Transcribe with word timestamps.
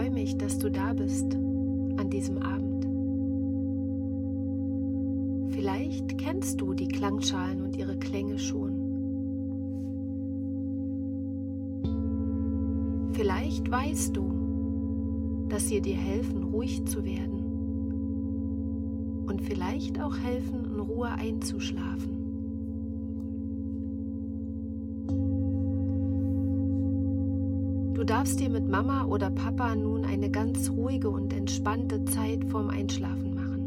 freue 0.00 0.10
mich, 0.12 0.38
dass 0.38 0.56
du 0.56 0.70
da 0.70 0.94
bist 0.94 1.34
an 1.34 2.08
diesem 2.08 2.38
Abend. 2.38 2.86
Vielleicht 5.52 6.16
kennst 6.16 6.58
du 6.58 6.72
die 6.72 6.88
Klangschalen 6.88 7.60
und 7.60 7.76
ihre 7.76 7.98
Klänge 7.98 8.38
schon. 8.38 8.72
Vielleicht 13.12 13.70
weißt 13.70 14.16
du, 14.16 15.44
dass 15.50 15.68
sie 15.68 15.82
dir 15.82 15.96
helfen, 15.96 16.44
ruhig 16.44 16.86
zu 16.86 17.04
werden 17.04 17.44
und 19.26 19.42
vielleicht 19.42 20.00
auch 20.00 20.16
helfen, 20.16 20.64
in 20.64 20.80
Ruhe 20.80 21.10
einzuschlafen. 21.10 22.19
Du 28.00 28.06
darfst 28.06 28.40
dir 28.40 28.48
mit 28.48 28.66
Mama 28.66 29.04
oder 29.04 29.28
Papa 29.28 29.76
nun 29.76 30.06
eine 30.06 30.30
ganz 30.30 30.70
ruhige 30.70 31.10
und 31.10 31.34
entspannte 31.34 32.02
Zeit 32.06 32.42
vorm 32.46 32.70
Einschlafen 32.70 33.34
machen. 33.34 33.60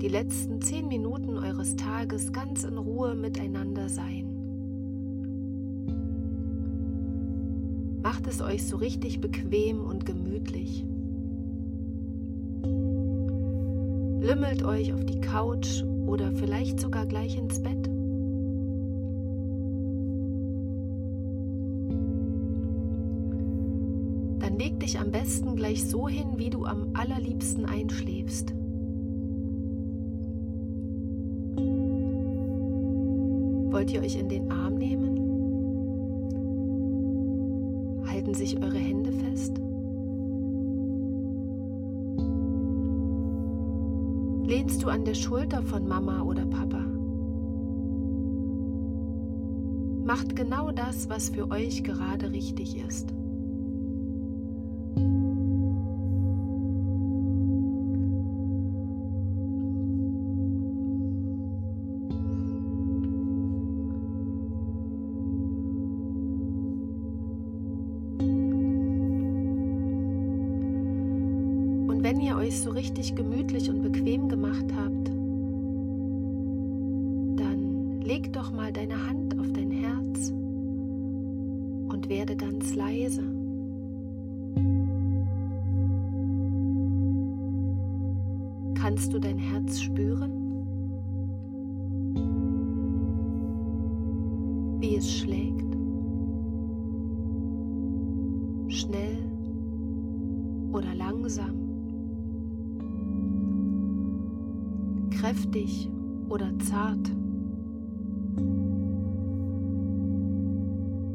Die 0.00 0.08
letzten 0.08 0.62
zehn 0.62 0.88
Minuten 0.88 1.36
eures 1.36 1.76
Tages 1.76 2.32
ganz 2.32 2.64
in 2.64 2.78
Ruhe 2.78 3.14
miteinander 3.14 3.90
sein. 3.90 4.24
Macht 8.02 8.26
es 8.26 8.40
euch 8.40 8.66
so 8.66 8.78
richtig 8.78 9.20
bequem 9.20 9.84
und 9.84 10.06
gemütlich. 10.06 10.82
Lümmelt 14.22 14.62
euch 14.62 14.94
auf 14.94 15.04
die 15.04 15.20
Couch 15.20 15.82
oder 16.06 16.32
vielleicht 16.32 16.80
sogar 16.80 17.04
gleich 17.04 17.36
ins 17.36 17.62
Bett. 17.62 17.95
Am 25.06 25.12
besten 25.12 25.54
gleich 25.54 25.84
so 25.88 26.08
hin, 26.08 26.36
wie 26.36 26.50
du 26.50 26.64
am 26.64 26.88
allerliebsten 26.94 27.64
einschläfst. 27.64 28.52
Wollt 33.70 33.92
ihr 33.92 34.00
euch 34.00 34.18
in 34.18 34.28
den 34.28 34.50
Arm 34.50 34.74
nehmen? 34.74 35.14
Halten 38.08 38.34
sich 38.34 38.60
eure 38.60 38.78
Hände 38.78 39.12
fest? 39.12 39.60
Lehnst 44.44 44.82
du 44.82 44.88
an 44.88 45.04
der 45.04 45.14
Schulter 45.14 45.62
von 45.62 45.86
Mama 45.86 46.22
oder 46.22 46.46
Papa? 46.46 46.84
Macht 50.04 50.34
genau 50.34 50.72
das, 50.72 51.08
was 51.08 51.28
für 51.28 51.48
euch 51.52 51.84
gerade 51.84 52.32
richtig 52.32 52.76
ist. 52.76 53.15
Euch 72.46 72.60
so 72.60 72.70
richtig 72.70 73.16
gemütlich 73.16 73.68
und 73.68 73.82
bequem 73.82 74.28
gemacht 74.28 74.66
habt, 74.76 75.08
dann 77.40 78.00
leg 78.02 78.32
doch 78.32 78.52
mal 78.52 78.72
deine 78.72 79.08
Hand 79.08 79.36
auf 79.40 79.52
dein 79.52 79.72
Herz 79.72 80.30
und 80.30 82.08
werde 82.08 82.36
ganz 82.36 82.76
leise. 82.76 83.24
Kannst 88.80 89.12
du 89.12 89.18
dein 89.18 89.38
Herz 89.38 89.80
spüren? 89.80 90.30
Wie 94.78 94.94
es 94.94 95.10
schlägt? 95.10 95.55
Kräftig 105.36 105.88
oder 106.28 106.50
zart. 106.58 107.10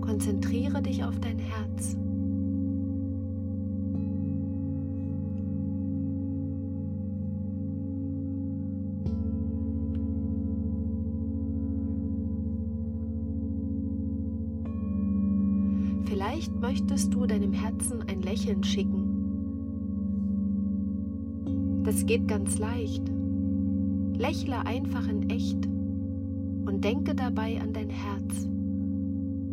Konzentriere 0.00 0.82
dich 0.82 1.04
auf 1.04 1.18
dein 1.20 1.38
Herz. 1.38 1.96
Vielleicht 16.06 16.58
möchtest 16.60 17.14
du 17.14 17.26
deinem 17.26 17.52
Herzen 17.52 18.02
ein 18.08 18.22
Lächeln 18.22 18.64
schicken. 18.64 19.14
Das 21.84 22.04
geht 22.04 22.26
ganz 22.26 22.58
leicht. 22.58 23.17
Lächle 24.18 24.66
einfach 24.66 25.06
in 25.08 25.30
echt 25.30 25.64
und 25.66 26.80
denke 26.82 27.14
dabei 27.14 27.60
an 27.60 27.72
dein 27.72 27.88
Herz, 27.88 28.48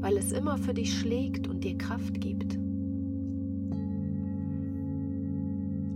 weil 0.00 0.16
es 0.16 0.32
immer 0.32 0.56
für 0.56 0.72
dich 0.72 0.98
schlägt 0.98 1.46
und 1.46 1.62
dir 1.62 1.76
Kraft 1.76 2.18
gibt. 2.22 2.58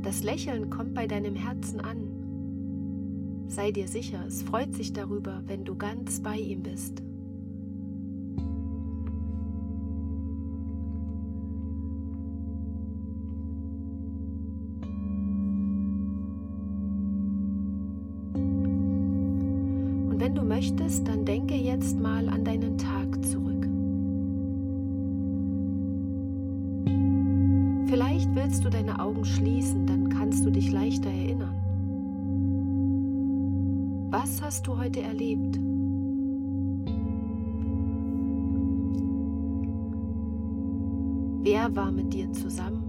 Das 0.03 0.22
Lächeln 0.22 0.69
kommt 0.69 0.93
bei 0.93 1.06
deinem 1.06 1.37
Herzen 1.37 1.81
an. 1.81 3.47
Sei 3.49 3.72
dir 3.72 3.88
sicher, 3.88 4.22
es 4.26 4.43
freut 4.43 4.75
sich 4.75 4.93
darüber, 4.93 5.43
wenn 5.47 5.65
du 5.65 5.75
ganz 5.75 6.20
bei 6.20 6.37
ihm 6.37 6.62
bist. 6.62 7.02
Wenn 20.20 20.34
du 20.34 20.43
möchtest, 20.43 21.08
dann 21.08 21.25
denke 21.25 21.55
jetzt 21.55 21.99
mal 21.99 22.28
an 22.28 22.44
deinen 22.44 22.76
Tag 22.76 23.25
zurück. 23.25 23.67
Vielleicht 27.88 28.34
willst 28.34 28.62
du 28.64 28.69
deine 28.69 29.00
Augen 29.00 29.25
schließen, 29.25 29.87
dann 29.87 30.11
kannst 30.11 30.44
du 30.44 30.50
dich 30.50 30.70
leichter 30.70 31.08
erinnern. 31.08 31.56
Was 34.11 34.43
hast 34.43 34.67
du 34.67 34.76
heute 34.76 35.00
erlebt? 35.00 35.58
Wer 41.43 41.75
war 41.75 41.90
mit 41.90 42.12
dir 42.12 42.31
zusammen? 42.32 42.80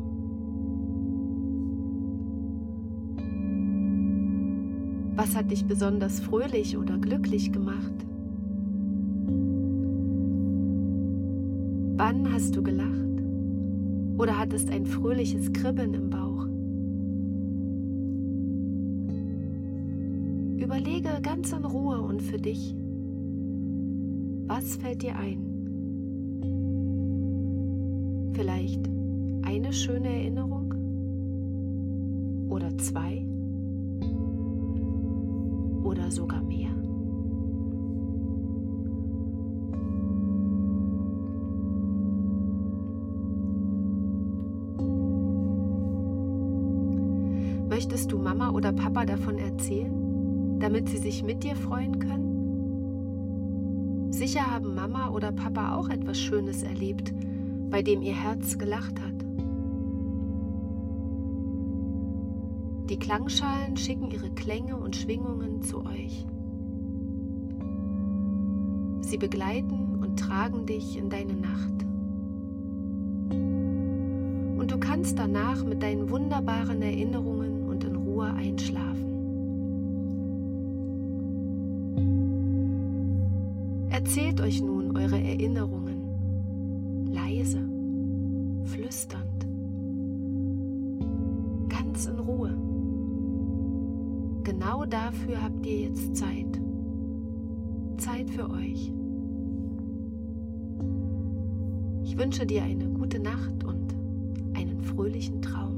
Was 5.16 5.36
hat 5.36 5.52
dich 5.52 5.66
besonders 5.66 6.20
fröhlich 6.22 6.78
oder 6.78 6.98
glücklich 6.98 7.52
gemacht? 7.52 7.94
Wann 11.98 12.32
hast 12.32 12.56
du 12.56 12.64
gelacht? 12.64 12.90
Oder 14.18 14.38
hattest 14.38 14.70
ein 14.70 14.86
fröhliches 14.86 15.52
Kribbeln 15.52 15.94
im 15.94 16.10
Bauch? 16.10 16.46
Überlege 20.64 21.10
ganz 21.22 21.52
in 21.52 21.66
Ruhe 21.66 22.02
und 22.02 22.22
für 22.22 22.38
dich, 22.38 22.74
was 24.48 24.78
fällt 24.78 25.02
dir 25.02 25.18
ein? 25.18 25.40
Vielleicht 28.34 28.90
eine 29.44 29.74
schöne 29.74 30.08
Erinnerung? 30.08 30.74
Oder 32.50 32.78
zwei? 32.78 33.26
Oder 35.92 36.10
sogar 36.10 36.42
mehr. 36.42 36.72
Möchtest 47.68 48.12
du 48.12 48.18
Mama 48.18 48.52
oder 48.52 48.72
Papa 48.72 49.06
davon 49.06 49.38
erzählen, 49.38 50.60
damit 50.60 50.88
sie 50.88 50.98
sich 50.98 51.24
mit 51.24 51.44
dir 51.44 51.56
freuen 51.58 52.00
können? 52.00 52.32
Sicher 54.12 54.50
haben 54.50 54.74
Mama 54.76 55.10
oder 55.10 55.32
Papa 55.34 55.76
auch 55.76 55.90
etwas 55.90 56.20
Schönes 56.20 56.64
erlebt, 56.64 57.14
bei 57.70 57.82
dem 57.82 58.02
ihr 58.02 58.16
Herz 58.16 58.58
gelacht 58.58 59.02
hat. 59.02 59.21
Die 62.92 63.00
Klangschalen 63.00 63.78
schicken 63.78 64.12
ihre 64.12 64.30
Klänge 64.32 64.76
und 64.76 64.98
Schwingungen 64.98 65.62
zu 65.62 65.86
euch. 65.86 66.28
Sie 69.00 69.18
begleiten 69.18 70.00
und 70.04 70.20
tragen 70.20 70.66
dich 70.66 70.98
in 70.98 71.10
deine 71.10 71.34
Nacht. 71.34 71.72
kannst 75.02 75.18
danach 75.18 75.64
mit 75.64 75.82
deinen 75.82 76.10
wunderbaren 76.10 76.82
Erinnerungen 76.82 77.70
und 77.70 77.86
in 77.86 77.96
Ruhe 77.96 78.26
einschlafen. 78.26 79.08
Erzählt 83.90 84.42
euch 84.42 84.62
nun 84.62 84.98
eure 84.98 85.18
Erinnerungen 85.18 87.08
leise, 87.10 87.62
flüsternd, 88.66 89.41
Genau 94.62 94.86
dafür 94.86 95.42
habt 95.42 95.66
ihr 95.66 95.90
jetzt 95.90 96.16
Zeit. 96.16 96.62
Zeit 97.98 98.30
für 98.30 98.48
euch. 98.48 98.94
Ich 102.04 102.16
wünsche 102.16 102.46
dir 102.46 102.62
eine 102.62 102.88
gute 102.90 103.20
Nacht 103.20 103.64
und 103.64 103.92
einen 104.54 104.80
fröhlichen 104.84 105.42
Traum. 105.42 105.71